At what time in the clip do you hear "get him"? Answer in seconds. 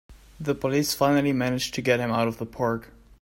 1.83-2.09